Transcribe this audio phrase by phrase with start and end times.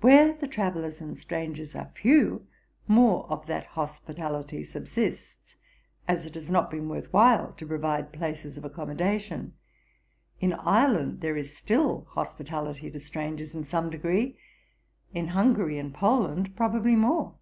[0.00, 2.46] Where the travellers and strangers are few,
[2.88, 5.56] more of that hospitality subsists,
[6.08, 9.52] as it has not been worth while to provide places of accommodation.
[10.40, 14.38] In Ireland there is still hospitality to strangers, in some degree;
[15.12, 17.34] in Hungary and Poland probably more.'